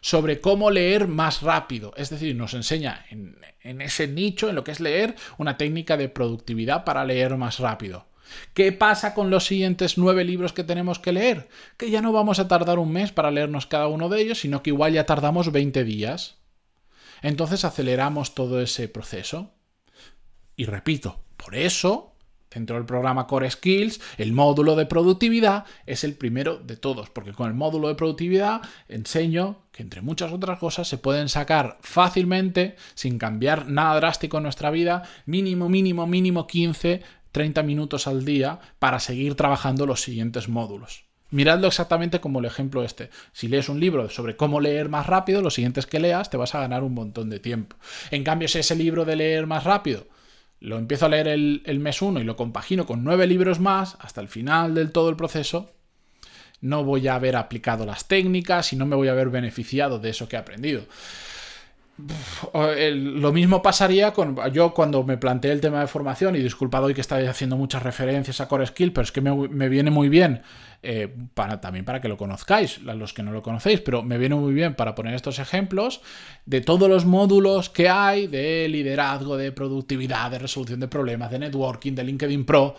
sobre 0.00 0.40
cómo 0.40 0.70
leer 0.70 1.08
más 1.08 1.42
rápido. 1.42 1.92
Es 1.96 2.10
decir, 2.10 2.36
nos 2.36 2.54
enseña 2.54 3.04
en, 3.10 3.36
en, 3.60 3.80
ese 3.80 4.06
nicho, 4.06 4.48
en 4.48 4.54
lo 4.54 4.62
que 4.62 4.70
es 4.70 4.78
leer, 4.78 5.16
una 5.36 5.56
técnica 5.56 5.96
de 5.96 6.08
productividad 6.08 6.84
para 6.84 7.04
leer 7.04 7.36
más 7.36 7.58
rápido. 7.58 8.06
¿Qué 8.54 8.70
pasa 8.70 9.14
con 9.14 9.30
los 9.30 9.46
siguientes 9.46 9.98
nueve 9.98 10.24
libros 10.24 10.52
que 10.52 10.62
tenemos 10.62 11.00
que 11.00 11.12
leer? 11.12 11.48
Que 11.76 11.90
ya 11.90 12.02
no 12.02 12.12
vamos 12.12 12.38
a 12.38 12.46
tardar 12.46 12.78
un 12.78 12.92
mes 12.92 13.10
para 13.10 13.32
leernos 13.32 13.66
cada 13.66 13.88
uno 13.88 14.08
de 14.08 14.22
ellos, 14.22 14.40
sino 14.40 14.62
que 14.62 14.70
igual 14.70 14.92
ya 14.92 15.06
tardamos 15.06 15.50
20 15.50 15.82
días. 15.82 16.36
Entonces 17.20 17.64
aceleramos 17.64 18.36
todo 18.36 18.60
ese 18.60 18.86
proceso. 18.86 19.52
Y 20.56 20.66
repito, 20.66 21.20
por 21.36 21.54
eso 21.54 22.12
Dentro 22.54 22.76
del 22.76 22.84
programa 22.84 23.26
Core 23.26 23.50
Skills, 23.50 24.00
el 24.18 24.32
módulo 24.32 24.76
de 24.76 24.86
productividad 24.86 25.64
es 25.86 26.04
el 26.04 26.14
primero 26.14 26.56
de 26.58 26.76
todos, 26.76 27.08
porque 27.10 27.32
con 27.32 27.48
el 27.48 27.54
módulo 27.54 27.88
de 27.88 27.94
productividad 27.94 28.60
enseño 28.88 29.62
que 29.72 29.82
entre 29.82 30.02
muchas 30.02 30.32
otras 30.32 30.58
cosas 30.58 30.86
se 30.88 30.98
pueden 30.98 31.28
sacar 31.28 31.78
fácilmente, 31.80 32.76
sin 32.94 33.18
cambiar 33.18 33.68
nada 33.68 33.96
drástico 33.96 34.36
en 34.36 34.42
nuestra 34.42 34.70
vida, 34.70 35.02
mínimo, 35.24 35.68
mínimo, 35.68 36.06
mínimo 36.06 36.46
15, 36.46 37.02
30 37.32 37.62
minutos 37.62 38.06
al 38.06 38.24
día 38.24 38.60
para 38.78 39.00
seguir 39.00 39.34
trabajando 39.34 39.86
los 39.86 40.02
siguientes 40.02 40.48
módulos. 40.48 41.04
Miradlo 41.30 41.68
exactamente 41.68 42.20
como 42.20 42.40
el 42.40 42.44
ejemplo 42.44 42.84
este. 42.84 43.08
Si 43.32 43.48
lees 43.48 43.70
un 43.70 43.80
libro 43.80 44.10
sobre 44.10 44.36
cómo 44.36 44.60
leer 44.60 44.90
más 44.90 45.06
rápido, 45.06 45.40
los 45.40 45.54
siguientes 45.54 45.86
que 45.86 45.98
leas 45.98 46.28
te 46.28 46.36
vas 46.36 46.54
a 46.54 46.60
ganar 46.60 46.82
un 46.82 46.92
montón 46.92 47.30
de 47.30 47.40
tiempo. 47.40 47.76
En 48.10 48.22
cambio, 48.22 48.48
si 48.48 48.58
ese 48.58 48.76
libro 48.76 49.06
de 49.06 49.16
leer 49.16 49.46
más 49.46 49.64
rápido 49.64 50.06
lo 50.62 50.78
empiezo 50.78 51.06
a 51.06 51.08
leer 51.08 51.26
el, 51.26 51.80
mes 51.80 52.00
1 52.00 52.20
y 52.20 52.24
lo 52.24 52.36
compagino 52.36 52.86
con 52.86 53.02
nueve 53.02 53.26
libros 53.26 53.58
más 53.58 53.96
hasta 53.98 54.20
el 54.20 54.28
final 54.28 54.76
del 54.76 54.92
todo 54.92 55.08
el 55.10 55.16
proceso, 55.16 55.72
no 56.60 56.84
voy 56.84 57.08
a 57.08 57.16
haber 57.16 57.34
aplicado 57.34 57.84
las 57.84 58.06
técnicas 58.06 58.72
y 58.72 58.76
no 58.76 58.86
me 58.86 58.94
voy 58.94 59.08
a 59.08 59.12
haber 59.12 59.28
beneficiado 59.28 59.98
de 59.98 60.10
eso 60.10 60.28
que 60.28 60.36
he 60.36 60.38
aprendido. 60.38 60.84
Lo 62.94 63.32
mismo 63.32 63.62
pasaría 63.62 64.12
con 64.12 64.36
yo 64.52 64.74
cuando 64.74 65.02
me 65.04 65.16
planteé 65.16 65.52
el 65.52 65.60
tema 65.60 65.80
de 65.80 65.86
formación, 65.86 66.36
y 66.36 66.40
disculpad 66.40 66.84
hoy 66.84 66.94
que 66.94 67.00
estáis 67.00 67.28
haciendo 67.28 67.56
muchas 67.56 67.82
referencias 67.82 68.40
a 68.40 68.48
Core 68.48 68.66
Skill, 68.66 68.92
pero 68.92 69.04
es 69.04 69.12
que 69.12 69.20
me, 69.20 69.68
viene 69.68 69.90
muy 69.90 70.08
bien, 70.08 70.42
eh, 70.82 71.14
para, 71.34 71.60
también 71.60 71.84
para 71.84 72.00
que 72.00 72.08
lo 72.08 72.16
conozcáis, 72.16 72.80
los 72.82 73.12
que 73.12 73.22
no 73.22 73.32
lo 73.32 73.42
conocéis, 73.42 73.80
pero 73.80 74.02
me 74.02 74.18
viene 74.18 74.34
muy 74.34 74.52
bien 74.52 74.74
para 74.74 74.94
poner 74.94 75.14
estos 75.14 75.38
ejemplos 75.38 76.00
de 76.46 76.60
todos 76.60 76.88
los 76.88 77.04
módulos 77.04 77.70
que 77.70 77.88
hay 77.88 78.26
de 78.26 78.68
liderazgo, 78.68 79.36
de 79.36 79.52
productividad, 79.52 80.30
de 80.30 80.38
resolución 80.38 80.80
de 80.80 80.88
problemas, 80.88 81.30
de 81.30 81.38
networking, 81.38 81.94
de 81.94 82.04
LinkedIn 82.04 82.44
Pro 82.44 82.74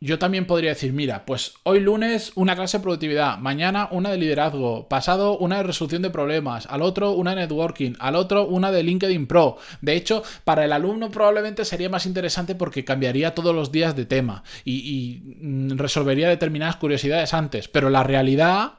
yo 0.00 0.18
también 0.18 0.46
podría 0.46 0.70
decir, 0.70 0.92
mira, 0.92 1.24
pues 1.24 1.54
hoy 1.62 1.80
lunes 1.80 2.32
una 2.34 2.54
clase 2.54 2.78
de 2.78 2.82
productividad, 2.82 3.38
mañana 3.38 3.88
una 3.90 4.10
de 4.10 4.18
liderazgo, 4.18 4.88
pasado 4.88 5.38
una 5.38 5.58
de 5.58 5.62
resolución 5.62 6.02
de 6.02 6.10
problemas, 6.10 6.66
al 6.66 6.82
otro 6.82 7.12
una 7.12 7.30
de 7.30 7.42
networking, 7.42 7.94
al 7.98 8.14
otro 8.14 8.46
una 8.46 8.70
de 8.70 8.82
LinkedIn 8.82 9.26
Pro. 9.26 9.56
De 9.80 9.94
hecho, 9.94 10.22
para 10.44 10.66
el 10.66 10.72
alumno 10.72 11.10
probablemente 11.10 11.64
sería 11.64 11.88
más 11.88 12.04
interesante 12.04 12.54
porque 12.54 12.84
cambiaría 12.84 13.34
todos 13.34 13.54
los 13.54 13.72
días 13.72 13.96
de 13.96 14.04
tema 14.04 14.44
y, 14.64 15.22
mm, 15.40 15.78
resolvería 15.78 16.28
determinadas 16.28 16.76
curiosidades 16.76 17.32
antes. 17.32 17.68
Pero 17.68 17.88
la 17.88 18.02
realidad 18.02 18.74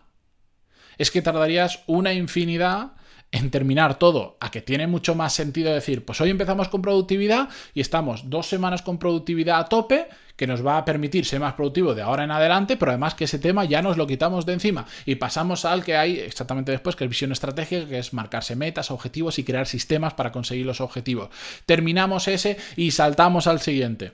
es 1.00 1.10
que 1.10 1.24
tardarías 1.24 1.84
una 1.88 2.14
infinidad 2.14 2.92
en 3.32 3.52
terminar 3.52 4.00
todo, 4.00 4.38
a 4.40 4.52
que 4.52 4.62
tiene 4.62 4.88
mucho 4.88 5.16
más 5.16 5.34
sentido 5.34 5.74
decir, 5.74 6.06
pues 6.06 6.22
hoy 6.22 6.30
empezamos 6.30 6.70
con 6.70 6.82
productividad 6.82 7.50
y 7.74 7.82
estamos 7.82 8.30
dos 8.30 8.48
semanas 8.48 8.82
con 8.82 8.98
productividad 8.98 9.60
a 9.60 9.66
tope, 9.66 10.08
que 10.38 10.48
nos 10.48 10.66
va 10.66 10.78
a 10.78 10.86
permitir 10.86 11.26
ser 11.26 11.40
más 11.40 11.54
productivo 11.54 11.96
de 11.96 12.04
ahora 12.04 12.24
en 12.24 12.32
adelante, 12.32 12.78
pero 12.78 12.92
además 12.92 13.16
que 13.16 13.26
ese 13.26 13.40
tema 13.40 13.66
ya 13.66 13.82
nos 13.82 13.98
lo 13.98 14.06
quitamos 14.06 14.46
de 14.46 14.54
encima 14.54 14.86
y 15.06 15.16
pasamos 15.16 15.66
al 15.66 15.84
que 15.84 15.98
hay 15.98 16.20
exactamente 16.20 16.72
después, 16.72 16.96
que 16.96 17.04
es 17.04 17.10
visión 17.10 17.32
estratégica, 17.32 17.88
que 17.88 18.00
es 18.00 18.14
marcarse 18.14 18.56
metas, 18.56 18.92
objetivos 18.92 19.40
y 19.40 19.44
crear 19.44 19.66
sistemas 19.66 20.14
para 20.14 20.32
conseguir 20.32 20.66
los 20.66 20.80
objetivos. 20.80 21.30
Terminamos 21.66 22.28
ese 22.28 22.58
y 22.76 22.92
saltamos 22.92 23.48
al 23.48 23.60
siguiente 23.60 24.14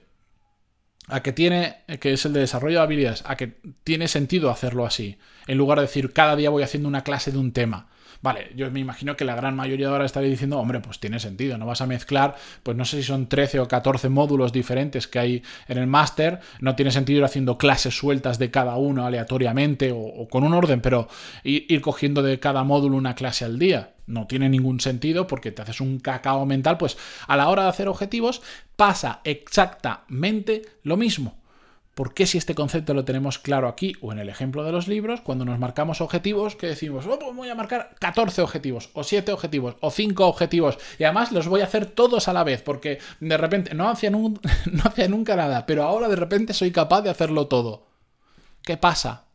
a 1.08 1.22
que 1.22 1.34
tiene, 1.34 1.78
que 2.00 2.14
es 2.14 2.26
el 2.26 2.32
de 2.34 2.40
desarrollo 2.40 2.78
de 2.78 2.84
habilidades, 2.84 3.24
a 3.26 3.36
que 3.36 3.58
tiene 3.84 4.08
sentido 4.08 4.50
hacerlo 4.50 4.86
así, 4.86 5.18
en 5.48 5.58
lugar 5.58 5.80
de 5.80 5.86
decir 5.86 6.14
cada 6.14 6.38
día 6.38 6.50
voy 6.50 6.64
haciendo 6.64 6.88
una 6.88 7.04
clase 7.04 7.32
de 7.32 7.38
un 7.38 7.52
tema. 7.52 7.90
Vale, 8.24 8.52
yo 8.56 8.72
me 8.72 8.80
imagino 8.80 9.18
que 9.18 9.26
la 9.26 9.36
gran 9.36 9.54
mayoría 9.54 9.88
de 9.88 9.92
ahora 9.92 10.06
estaría 10.06 10.30
diciendo, 10.30 10.58
hombre, 10.58 10.80
pues 10.80 10.98
tiene 10.98 11.20
sentido, 11.20 11.58
no 11.58 11.66
vas 11.66 11.82
a 11.82 11.88
mezclar, 11.88 12.38
pues 12.64 12.78
no 12.78 12.86
sé 12.86 12.96
si 12.96 13.04
son 13.04 13.28
13 13.28 13.60
o 13.60 13.68
14 13.68 14.08
módulos 14.08 14.54
diferentes 14.54 15.10
que 15.10 15.20
hay 15.20 15.44
en 15.68 15.78
el 15.78 15.88
máster, 15.88 16.40
no 16.62 16.74
tiene 16.74 16.92
sentido 16.92 17.20
ir 17.20 17.26
haciendo 17.26 17.58
clases 17.58 17.98
sueltas 17.98 18.40
de 18.40 18.50
cada 18.50 18.78
uno 18.78 19.06
aleatoriamente 19.06 19.92
o, 19.94 20.30
con 20.30 20.46
un 20.46 20.54
orden, 20.54 20.80
pero 20.80 21.10
ir, 21.44 21.82
cogiendo 21.82 22.24
de 22.24 22.40
cada 22.40 22.64
módulo 22.64 22.96
una 22.96 23.14
clase 23.14 23.44
al 23.44 23.60
día. 23.60 23.92
No 24.08 24.26
tiene 24.26 24.48
ningún 24.48 24.80
sentido 24.80 25.28
porque 25.28 25.52
te 25.52 25.62
haces 25.62 25.82
un 25.82 26.00
cacao 26.00 26.46
mental, 26.46 26.78
pues 26.78 26.98
a 27.28 27.36
la 27.36 27.50
hora 27.50 27.64
de 27.64 27.70
hacer 27.70 27.90
objetivos 27.90 28.42
pasa 28.78 29.20
exactamente 29.26 30.62
lo 30.84 30.96
mismo. 30.96 31.43
¿Por 31.94 32.16
qué 32.16 32.26
si 32.26 32.40
este 32.40 32.56
concepto 32.56 32.96
lo 32.96 33.06
tenemos 33.06 33.38
claro 33.38 33.68
aquí 33.68 33.94
o 34.02 34.12
en 34.12 34.18
el 34.18 34.28
ejemplo 34.28 34.64
de 34.64 34.72
los 34.72 34.88
libros, 34.88 35.22
cuando 35.22 35.46
nos 35.46 35.60
marcamos 35.60 36.02
objetivos, 36.02 36.56
que 36.56 36.66
decimos, 36.66 37.06
oh, 37.06 37.20
pues 37.20 37.36
voy 37.36 37.50
a 37.50 37.56
marcar 37.56 37.96
14 38.00 38.42
objetivos, 38.42 38.90
o 38.94 39.04
7 39.04 39.32
objetivos, 39.32 39.76
o 39.80 39.92
5 39.92 40.26
objetivos, 40.26 40.80
y 40.98 41.04
además 41.04 41.32
los 41.32 41.48
voy 41.48 41.62
a 41.62 41.66
hacer 41.66 41.86
todos 41.86 42.28
a 42.28 42.34
la 42.34 42.44
vez, 42.44 42.64
porque 42.64 42.98
de 43.20 43.38
repente 43.38 43.76
no 43.76 43.90
hacía, 43.90 44.10
no 44.10 44.34
hacía 44.84 45.08
nunca 45.08 45.36
nada, 45.36 45.68
pero 45.68 45.84
ahora 45.84 46.10
de 46.10 46.16
repente 46.16 46.54
soy 46.54 46.72
capaz 46.72 47.04
de 47.04 47.12
hacerlo 47.12 47.46
todo. 47.46 47.86
¿Qué 48.64 48.76
pasa? 48.76 49.26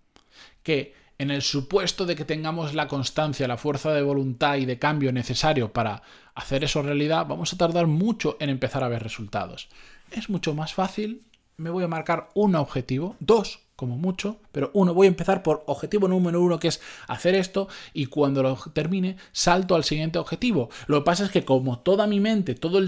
Que 0.65 0.95
en 1.19 1.31
el 1.31 1.43
supuesto 1.43 2.07
de 2.07 2.17
que 2.17 2.25
tengamos 2.25 2.75
la 2.75 2.89
constancia, 2.89 3.47
la 3.47 3.57
fuerza 3.57 3.93
de 3.93 4.03
voluntad 4.03 4.57
y 4.57 4.67
de 4.67 4.81
cambio 4.81 5.13
necesario 5.13 5.73
para 5.73 6.03
hacer 6.35 6.65
eso 6.65 6.83
realidad, 6.83 7.27
vamos 7.27 7.53
a 7.53 7.57
tardar 7.57 7.87
mucho 7.87 8.37
en 8.41 8.51
empezar 8.51 8.83
a 8.83 8.89
ver 8.89 9.03
resultados. 9.03 9.69
Es 10.11 10.29
mucho 10.29 10.55
más 10.55 10.75
fácil 10.75 11.28
me 11.59 11.71
voy 11.71 11.85
a 11.85 11.89
marcar 11.89 12.29
un 12.35 12.55
objetivo, 12.55 13.17
dos 13.21 13.61
como 13.79 13.97
mucho, 13.97 14.41
pero 14.51 14.73
uno, 14.75 14.93
voy 14.93 15.07
a 15.07 15.09
empezar 15.09 15.45
por 15.45 15.63
objetivo 15.67 16.09
número 16.09 16.43
uno, 16.43 16.59
que 16.59 16.67
es 16.67 16.81
hacer 17.07 17.37
esto, 17.37 17.69
y 17.95 18.07
cuando 18.07 18.43
lo 18.43 18.57
termine, 18.73 19.17
salto 19.31 19.77
al 19.77 19.85
siguiente 19.85 20.19
objetivo. 20.19 20.69
Lo 20.89 20.99
que 20.99 21.05
pasa 21.05 21.25
es 21.25 21.31
que 21.31 21.45
como 21.45 21.79
toda 21.79 22.09
mi 22.09 22.19
mente, 22.19 22.57
todo 22.57 22.83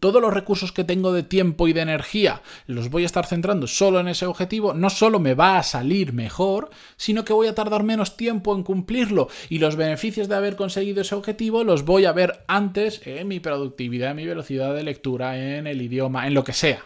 todos 0.00 0.20
los 0.20 0.34
recursos 0.34 0.70
que 0.70 0.84
tengo 0.84 1.14
de 1.14 1.22
tiempo 1.22 1.66
y 1.66 1.72
de 1.72 1.80
energía, 1.80 2.42
los 2.66 2.90
voy 2.90 3.04
a 3.04 3.06
estar 3.06 3.24
centrando 3.24 3.66
solo 3.66 4.00
en 4.00 4.08
ese 4.08 4.26
objetivo, 4.26 4.74
no 4.74 4.90
solo 4.90 5.18
me 5.18 5.32
va 5.32 5.56
a 5.56 5.62
salir 5.62 6.12
mejor, 6.12 6.68
sino 6.98 7.24
que 7.24 7.32
voy 7.32 7.46
a 7.46 7.54
tardar 7.54 7.82
menos 7.82 8.18
tiempo 8.18 8.54
en 8.54 8.64
cumplirlo, 8.64 9.28
y 9.48 9.60
los 9.60 9.76
beneficios 9.76 10.28
de 10.28 10.36
haber 10.36 10.56
conseguido 10.56 11.00
ese 11.00 11.14
objetivo 11.14 11.64
los 11.64 11.86
voy 11.86 12.04
a 12.04 12.12
ver 12.12 12.44
antes 12.48 13.00
en 13.06 13.28
mi 13.28 13.40
productividad, 13.40 14.10
en 14.10 14.16
mi 14.16 14.26
velocidad 14.26 14.74
de 14.74 14.82
lectura, 14.82 15.38
en 15.38 15.66
el 15.66 15.80
idioma, 15.80 16.26
en 16.26 16.34
lo 16.34 16.44
que 16.44 16.52
sea. 16.52 16.84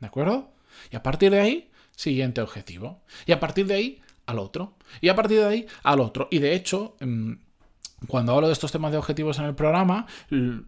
¿De 0.00 0.06
acuerdo? 0.06 0.53
Y 0.90 0.96
a 0.96 1.02
partir 1.02 1.30
de 1.30 1.40
ahí, 1.40 1.70
siguiente 1.96 2.40
objetivo. 2.40 3.02
Y 3.26 3.32
a 3.32 3.40
partir 3.40 3.66
de 3.66 3.74
ahí, 3.74 4.02
al 4.26 4.38
otro. 4.38 4.76
Y 5.00 5.08
a 5.08 5.14
partir 5.14 5.38
de 5.38 5.46
ahí, 5.46 5.66
al 5.82 6.00
otro. 6.00 6.28
Y 6.30 6.38
de 6.38 6.54
hecho, 6.54 6.96
em, 7.00 7.38
cuando 8.08 8.34
hablo 8.34 8.46
de 8.46 8.52
estos 8.52 8.72
temas 8.72 8.92
de 8.92 8.98
objetivos 8.98 9.38
en 9.38 9.44
el 9.46 9.54
programa, 9.54 10.06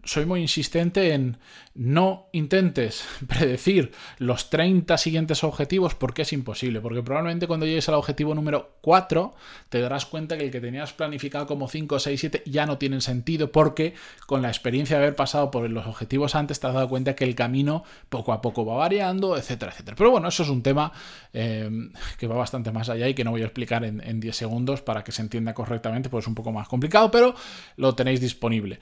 soy 0.03 0.25
muy 0.25 0.41
insistente 0.41 1.13
en 1.13 1.37
no 1.77 2.27
intentes 2.31 3.05
predecir 3.27 3.91
los 4.17 4.49
30 4.49 4.97
siguientes 4.97 5.43
objetivos 5.43 5.95
porque 5.95 6.23
es 6.23 6.33
imposible, 6.33 6.81
porque 6.81 7.03
probablemente 7.03 7.47
cuando 7.47 7.65
llegues 7.65 7.87
al 7.89 7.95
objetivo 7.95 8.33
número 8.33 8.77
4 8.81 9.33
te 9.69 9.79
darás 9.79 10.05
cuenta 10.05 10.37
que 10.37 10.45
el 10.45 10.51
que 10.51 10.59
tenías 10.59 10.93
planificado 10.93 11.45
como 11.45 11.67
5, 11.67 11.99
6, 11.99 12.19
7 12.19 12.43
ya 12.47 12.65
no 12.65 12.77
tienen 12.77 13.01
sentido 13.01 13.51
porque 13.51 13.93
con 14.25 14.41
la 14.41 14.47
experiencia 14.47 14.97
de 14.97 15.03
haber 15.03 15.15
pasado 15.15 15.51
por 15.51 15.69
los 15.69 15.85
objetivos 15.85 16.35
antes 16.35 16.59
te 16.59 16.67
has 16.67 16.73
dado 16.73 16.89
cuenta 16.89 17.15
que 17.15 17.25
el 17.25 17.35
camino 17.35 17.83
poco 18.09 18.33
a 18.33 18.41
poco 18.41 18.65
va 18.65 18.75
variando, 18.75 19.37
etcétera, 19.37 19.71
etcétera. 19.71 19.95
Pero 19.95 20.11
bueno, 20.11 20.27
eso 20.29 20.43
es 20.43 20.49
un 20.49 20.63
tema 20.63 20.91
eh, 21.33 21.69
que 22.17 22.27
va 22.27 22.35
bastante 22.35 22.71
más 22.71 22.89
allá 22.89 23.07
y 23.07 23.13
que 23.13 23.23
no 23.23 23.31
voy 23.31 23.41
a 23.41 23.45
explicar 23.45 23.83
en, 23.83 24.01
en 24.01 24.19
10 24.19 24.35
segundos 24.35 24.81
para 24.81 25.03
que 25.03 25.11
se 25.11 25.21
entienda 25.21 25.53
correctamente, 25.53 26.09
pues 26.09 26.23
es 26.23 26.27
un 26.27 26.35
poco 26.35 26.51
más 26.51 26.67
complicado, 26.67 27.11
pero 27.11 27.26
lo 27.75 27.95
tenéis 27.95 28.21
disponible 28.21 28.79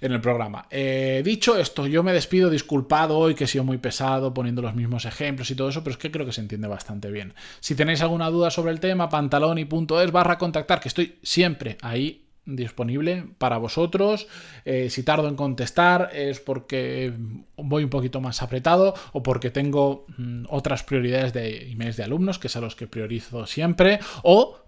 en 0.00 0.12
el 0.12 0.20
programa. 0.20 0.66
Eh, 0.70 1.22
dicho 1.24 1.56
esto, 1.56 1.86
yo 1.86 2.02
me 2.02 2.12
despido 2.12 2.50
disculpado 2.50 3.16
hoy 3.18 3.34
que 3.34 3.44
he 3.44 3.46
sido 3.46 3.64
muy 3.64 3.78
pesado 3.78 4.34
poniendo 4.34 4.60
los 4.60 4.74
mismos 4.74 5.04
ejemplos 5.04 5.50
y 5.50 5.54
todo 5.54 5.68
eso, 5.68 5.82
pero 5.84 5.92
es 5.92 5.98
que 5.98 6.10
creo 6.10 6.26
que 6.26 6.32
se 6.32 6.40
entiende 6.40 6.68
bastante 6.68 7.10
bien. 7.10 7.34
Si 7.60 7.74
tenéis 7.74 8.02
alguna 8.02 8.28
duda 8.28 8.50
sobre 8.50 8.72
el 8.72 8.80
tema, 8.80 9.08
pantaloni.es 9.08 10.12
barra 10.12 10.38
contactar, 10.38 10.80
que 10.80 10.88
estoy 10.88 11.18
siempre 11.22 11.78
ahí 11.82 12.22
disponible 12.44 13.26
para 13.38 13.58
vosotros. 13.58 14.26
Eh, 14.64 14.90
si 14.90 15.02
tardo 15.02 15.28
en 15.28 15.36
contestar 15.36 16.10
es 16.12 16.40
porque 16.40 17.12
voy 17.56 17.84
un 17.84 17.90
poquito 17.90 18.20
más 18.20 18.42
apretado 18.42 18.94
o 19.12 19.22
porque 19.22 19.50
tengo 19.50 20.06
mm, 20.16 20.46
otras 20.48 20.82
prioridades 20.82 21.32
de 21.32 21.70
emails 21.70 21.96
de 21.96 22.04
alumnos, 22.04 22.38
que 22.38 22.48
son 22.48 22.62
los 22.62 22.74
que 22.74 22.86
priorizo 22.86 23.46
siempre, 23.46 24.00
o 24.22 24.61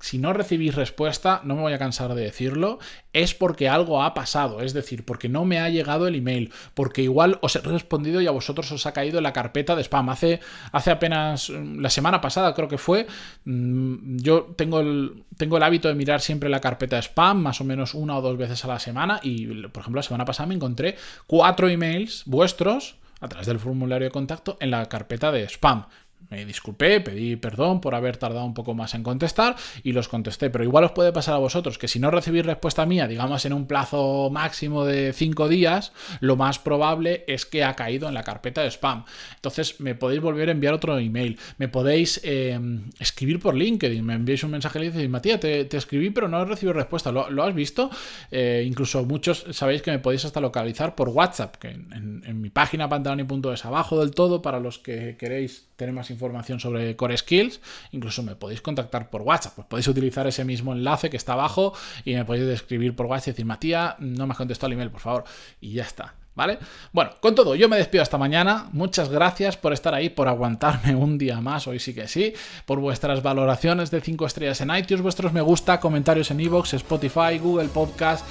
si 0.00 0.18
no 0.18 0.32
recibís 0.32 0.74
respuesta, 0.74 1.40
no 1.44 1.54
me 1.54 1.62
voy 1.62 1.72
a 1.72 1.78
cansar 1.78 2.14
de 2.14 2.22
decirlo, 2.22 2.78
es 3.12 3.34
porque 3.34 3.68
algo 3.68 4.02
ha 4.02 4.14
pasado, 4.14 4.60
es 4.62 4.72
decir, 4.72 5.04
porque 5.04 5.28
no 5.28 5.44
me 5.44 5.58
ha 5.60 5.68
llegado 5.68 6.06
el 6.06 6.14
email, 6.14 6.52
porque 6.74 7.02
igual 7.02 7.38
os 7.42 7.56
he 7.56 7.60
respondido 7.60 8.20
y 8.20 8.26
a 8.26 8.30
vosotros 8.30 8.70
os 8.72 8.86
ha 8.86 8.92
caído 8.92 9.20
la 9.20 9.32
carpeta 9.32 9.76
de 9.76 9.84
spam. 9.84 10.08
Hace, 10.08 10.40
hace 10.72 10.90
apenas 10.90 11.50
mm, 11.50 11.80
la 11.80 11.90
semana 11.90 12.20
pasada 12.20 12.54
creo 12.54 12.68
que 12.68 12.78
fue, 12.78 13.06
mm, 13.44 14.16
yo 14.18 14.54
tengo 14.56 14.80
el, 14.80 15.24
tengo 15.36 15.56
el 15.58 15.62
hábito 15.62 15.88
de 15.88 15.94
mirar 15.94 16.20
siempre 16.20 16.48
la 16.48 16.60
carpeta 16.60 16.96
de 16.96 17.02
spam, 17.02 17.42
más 17.42 17.60
o 17.60 17.64
menos 17.64 17.94
una 17.94 18.16
o 18.16 18.22
dos 18.22 18.36
veces 18.38 18.64
a 18.64 18.68
la 18.68 18.78
semana, 18.78 19.20
y 19.22 19.46
por 19.68 19.82
ejemplo 19.82 19.98
la 19.98 20.02
semana 20.02 20.24
pasada 20.24 20.46
me 20.46 20.54
encontré 20.54 20.96
cuatro 21.26 21.68
emails 21.68 22.22
vuestros 22.26 22.96
a 23.20 23.28
través 23.28 23.46
del 23.46 23.58
formulario 23.58 24.06
de 24.06 24.12
contacto 24.12 24.56
en 24.60 24.70
la 24.70 24.86
carpeta 24.86 25.30
de 25.30 25.46
spam. 25.48 25.86
Me 26.28 26.44
disculpé, 26.44 27.00
pedí 27.00 27.34
perdón 27.36 27.80
por 27.80 27.94
haber 27.94 28.16
tardado 28.16 28.44
un 28.44 28.54
poco 28.54 28.74
más 28.74 28.94
en 28.94 29.02
contestar 29.02 29.56
y 29.82 29.92
los 29.92 30.06
contesté. 30.06 30.48
Pero 30.48 30.62
igual 30.62 30.84
os 30.84 30.92
puede 30.92 31.12
pasar 31.12 31.34
a 31.34 31.38
vosotros 31.38 31.76
que 31.76 31.88
si 31.88 31.98
no 31.98 32.10
recibís 32.10 32.46
respuesta 32.46 32.86
mía, 32.86 33.08
digamos 33.08 33.44
en 33.46 33.52
un 33.52 33.66
plazo 33.66 34.30
máximo 34.30 34.84
de 34.84 35.12
5 35.12 35.48
días, 35.48 35.92
lo 36.20 36.36
más 36.36 36.58
probable 36.58 37.24
es 37.26 37.46
que 37.46 37.64
ha 37.64 37.74
caído 37.74 38.06
en 38.06 38.14
la 38.14 38.22
carpeta 38.22 38.62
de 38.62 38.70
spam. 38.70 39.04
Entonces 39.34 39.80
me 39.80 39.96
podéis 39.96 40.20
volver 40.20 40.48
a 40.48 40.52
enviar 40.52 40.74
otro 40.74 40.98
email. 40.98 41.38
Me 41.58 41.66
podéis 41.68 42.20
em, 42.22 42.90
escribir 43.00 43.40
por 43.40 43.56
LinkedIn. 43.56 44.04
Me 44.04 44.14
enviáis 44.14 44.44
un 44.44 44.52
mensaje 44.52 44.78
y 44.78 44.90
dices, 44.90 45.08
Matías, 45.08 45.40
te, 45.40 45.76
escribí 45.76 46.10
pero 46.10 46.28
no 46.28 46.40
he 46.40 46.44
recibido 46.44 46.74
respuesta. 46.74 47.10
¿Lo, 47.10 47.42
has 47.42 47.54
visto? 47.54 47.90
Eh, 48.30 48.64
incluso 48.66 49.04
muchos 49.04 49.46
sabéis 49.50 49.82
que 49.82 49.90
me 49.90 49.98
podéis 49.98 50.24
hasta 50.24 50.40
localizar 50.40 50.94
por 50.94 51.08
WhatsApp, 51.08 51.56
que 51.56 51.68
en, 51.68 52.22
en 52.24 52.40
mi 52.40 52.50
página 52.50 52.88
pantaloni.es 52.88 53.64
abajo 53.64 53.98
del 53.98 54.12
todo 54.12 54.42
para 54.42 54.60
los 54.60 54.78
que 54.78 55.16
queréis 55.18 55.70
tener 55.80 55.94
información 56.10 56.60
sobre 56.60 56.96
Core 56.96 57.16
Skills, 57.16 57.60
incluso 57.92 58.22
me 58.22 58.36
podéis 58.36 58.60
contactar 58.60 59.10
por 59.10 59.22
WhatsApp. 59.22 59.54
Pues 59.54 59.66
podéis 59.68 59.88
utilizar 59.88 60.26
ese 60.26 60.44
mismo 60.44 60.72
enlace 60.72 61.10
que 61.10 61.16
está 61.16 61.32
abajo 61.34 61.72
y 62.04 62.14
me 62.14 62.24
podéis 62.24 62.48
escribir 62.48 62.94
por 62.94 63.06
WhatsApp 63.06 63.28
y 63.28 63.30
decir, 63.32 63.46
Matías, 63.46 63.94
no 63.98 64.26
me 64.26 64.32
has 64.32 64.38
contestado 64.38 64.68
el 64.68 64.74
email, 64.74 64.90
por 64.90 65.00
favor. 65.00 65.24
Y 65.60 65.72
ya 65.72 65.84
está. 65.84 66.14
¿Vale? 66.34 66.58
Bueno, 66.92 67.10
con 67.20 67.34
todo, 67.34 67.54
yo 67.54 67.68
me 67.68 67.76
despido 67.76 68.02
hasta 68.02 68.16
mañana. 68.16 68.68
Muchas 68.72 69.08
gracias 69.08 69.56
por 69.56 69.72
estar 69.72 69.94
ahí, 69.94 70.08
por 70.08 70.28
aguantarme 70.28 70.94
un 70.94 71.18
día 71.18 71.40
más, 71.40 71.66
hoy 71.66 71.80
sí 71.80 71.92
que 71.92 72.08
sí, 72.08 72.32
por 72.64 72.78
vuestras 72.78 73.22
valoraciones 73.22 73.90
de 73.90 74.00
5 74.00 74.26
estrellas 74.26 74.60
en 74.60 74.74
iTunes, 74.74 75.02
vuestros 75.02 75.32
me 75.32 75.40
gusta, 75.40 75.80
comentarios 75.80 76.30
en 76.30 76.40
iVoox, 76.40 76.74
Spotify, 76.74 77.38
Google 77.38 77.68
Podcast, 77.68 78.24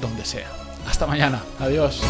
donde 0.00 0.24
sea. 0.24 0.48
Hasta 0.86 1.06
mañana. 1.06 1.42
Adiós. 1.58 2.00